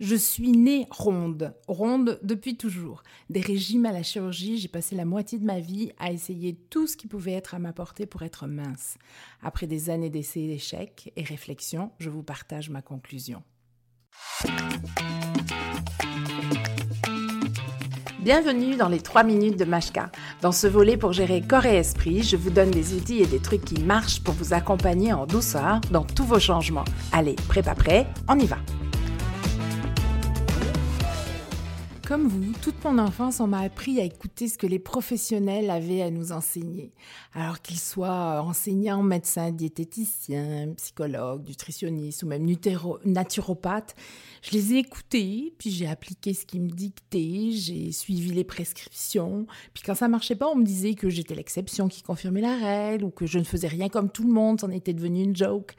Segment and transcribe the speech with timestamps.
[0.00, 3.02] Je suis née ronde, ronde depuis toujours.
[3.28, 6.86] Des régimes à la chirurgie, j'ai passé la moitié de ma vie à essayer tout
[6.86, 8.96] ce qui pouvait être à ma portée pour être mince.
[9.42, 13.42] Après des années d'essais et d'échecs et réflexions, je vous partage ma conclusion.
[18.20, 20.10] Bienvenue dans les 3 minutes de Mashka.
[20.40, 23.40] Dans ce volet pour gérer corps et esprit, je vous donne des outils et des
[23.40, 26.86] trucs qui marchent pour vous accompagner en douceur dans tous vos changements.
[27.12, 28.56] Allez, prêt pas prêt, on y va.
[32.10, 36.02] Comme vous, toute mon enfance, on m'a appris à écouter ce que les professionnels avaient
[36.02, 36.92] à nous enseigner.
[37.34, 42.52] Alors qu'ils soient enseignants, médecins, diététiciens, psychologues, nutritionnistes ou même
[43.04, 43.94] naturopathes,
[44.42, 49.46] je les ai écoutés, puis j'ai appliqué ce qu'ils me dictaient, j'ai suivi les prescriptions.
[49.72, 53.04] Puis quand ça marchait pas, on me disait que j'étais l'exception qui confirmait la règle
[53.04, 55.76] ou que je ne faisais rien comme tout le monde, c'en était devenu une joke.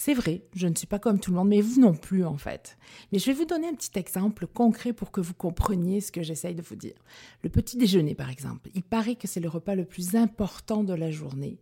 [0.00, 2.36] C'est vrai, je ne suis pas comme tout le monde, mais vous non plus en
[2.36, 2.78] fait.
[3.10, 6.22] Mais je vais vous donner un petit exemple concret pour que vous compreniez ce que
[6.22, 6.94] j'essaye de vous dire.
[7.42, 10.94] Le petit déjeuner par exemple, il paraît que c'est le repas le plus important de
[10.94, 11.58] la journée.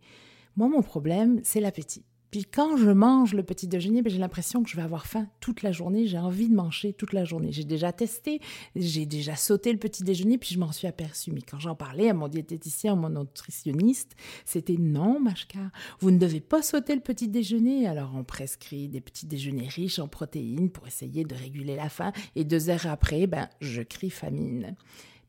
[0.55, 2.05] Moi, mon problème, c'est l'appétit.
[2.31, 5.27] Puis quand je mange le petit déjeuner, ben, j'ai l'impression que je vais avoir faim
[5.39, 6.07] toute la journée.
[6.07, 7.51] J'ai envie de manger toute la journée.
[7.51, 8.41] J'ai déjà testé,
[8.75, 11.31] j'ai déjà sauté le petit déjeuner, puis je m'en suis aperçue.
[11.31, 16.17] Mais quand j'en parlais à mon diététicien, à mon nutritionniste, c'était non, Mashka, vous ne
[16.17, 17.87] devez pas sauter le petit déjeuner.
[17.87, 22.11] Alors on prescrit des petits déjeuners riches en protéines pour essayer de réguler la faim.
[22.35, 24.75] Et deux heures après, ben, je crie famine.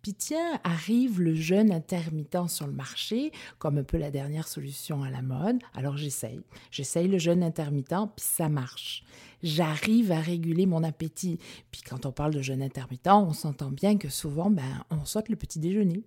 [0.02, 5.02] Puis tiens, arrive le jeûne intermittent sur le marché, comme un peu la dernière solution
[5.02, 5.58] à la mode.
[5.74, 6.40] Alors j'essaye.
[6.70, 9.04] J'essaye le jeûne intermittent, puis ça marche.
[9.42, 11.38] J'arrive à réguler mon appétit.
[11.70, 15.28] Puis quand on parle de jeûne intermittent, on s'entend bien que souvent, ben, on saute
[15.28, 16.02] le petit déjeuner.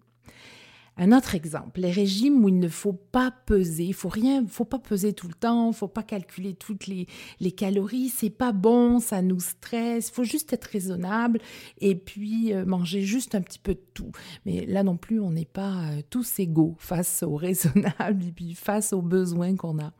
[1.04, 4.66] Un autre exemple, les régimes où il ne faut pas peser, il faut rien, faut
[4.66, 7.08] pas peser tout le temps, faut pas calculer toutes les,
[7.40, 11.40] les calories, c'est pas bon, ça nous stresse, faut juste être raisonnable
[11.80, 14.12] et puis euh, manger juste un petit peu de tout.
[14.46, 18.54] Mais là non plus, on n'est pas euh, tous égaux face au raisonnable et puis
[18.54, 19.94] face aux besoins qu'on a.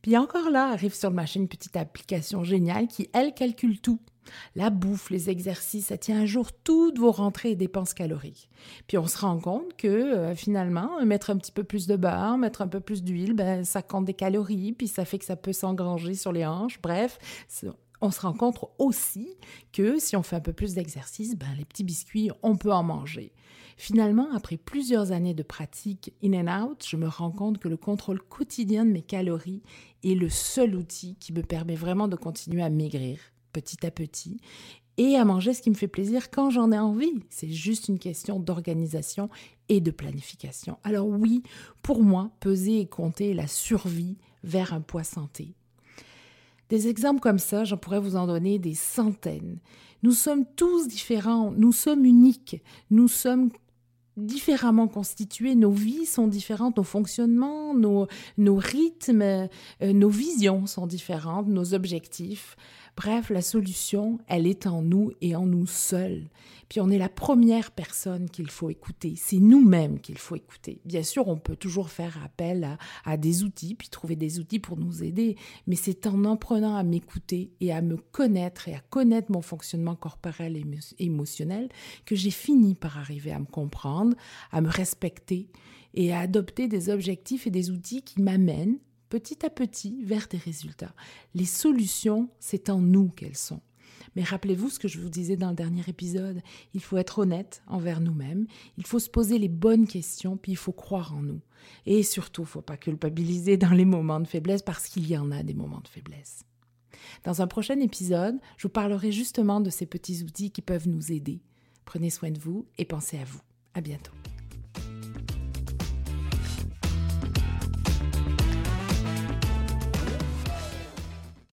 [0.00, 3.98] Puis encore là, arrive sur le marché une petite application géniale qui, elle, calcule tout.
[4.56, 8.50] La bouffe, les exercices, ça tient à jour toutes vos rentrées et dépenses caloriques.
[8.86, 12.38] Puis on se rend compte que euh, finalement, mettre un petit peu plus de beurre,
[12.38, 15.36] mettre un peu plus d'huile, ben, ça compte des calories, puis ça fait que ça
[15.36, 16.80] peut s'engranger sur les hanches.
[16.82, 17.18] Bref,
[18.00, 19.36] on se rend compte aussi
[19.72, 22.82] que si on fait un peu plus d'exercice, ben, les petits biscuits, on peut en
[22.82, 23.32] manger.
[23.76, 27.78] Finalement, après plusieurs années de pratique in and out, je me rends compte que le
[27.78, 29.62] contrôle quotidien de mes calories
[30.04, 33.18] est le seul outil qui me permet vraiment de continuer à maigrir
[33.52, 34.40] petit à petit
[34.96, 37.12] et à manger ce qui me fait plaisir quand j'en ai envie.
[37.30, 39.30] C'est juste une question d'organisation
[39.68, 40.78] et de planification.
[40.84, 41.42] Alors oui,
[41.82, 45.54] pour moi, peser et compter la survie vers un poids santé.
[46.68, 49.58] Des exemples comme ça, j'en pourrais vous en donner des centaines.
[50.02, 53.50] Nous sommes tous différents, nous sommes uniques, nous sommes
[54.16, 58.06] différemment constitués, nos vies sont différentes, nos fonctionnements, nos,
[58.38, 59.48] nos rythmes, euh,
[59.82, 62.56] nos visions sont différentes, nos objectifs.
[62.96, 66.28] Bref, la solution, elle est en nous et en nous seuls.
[66.68, 69.14] Puis on est la première personne qu'il faut écouter.
[69.16, 70.80] C'est nous-mêmes qu'il faut écouter.
[70.84, 74.76] Bien sûr, on peut toujours faire appel à, des outils, puis trouver des outils pour
[74.76, 75.36] nous aider.
[75.66, 79.96] Mais c'est en apprenant à m'écouter et à me connaître et à connaître mon fonctionnement
[79.96, 80.64] corporel et
[80.98, 81.68] émotionnel
[82.04, 84.16] que j'ai fini par arriver à me comprendre,
[84.52, 85.48] à me respecter
[85.94, 88.78] et à adopter des objectifs et des outils qui m'amènent
[89.10, 90.94] petit à petit vers des résultats.
[91.34, 93.60] Les solutions, c'est en nous qu'elles sont.
[94.16, 96.40] Mais rappelez-vous ce que je vous disais dans le dernier épisode,
[96.74, 100.56] il faut être honnête envers nous-mêmes, il faut se poser les bonnes questions, puis il
[100.56, 101.40] faut croire en nous.
[101.86, 105.16] Et surtout, il ne faut pas culpabiliser dans les moments de faiblesse parce qu'il y
[105.16, 106.44] en a des moments de faiblesse.
[107.24, 111.12] Dans un prochain épisode, je vous parlerai justement de ces petits outils qui peuvent nous
[111.12, 111.42] aider.
[111.84, 113.40] Prenez soin de vous et pensez à vous.
[113.74, 114.19] À bientôt.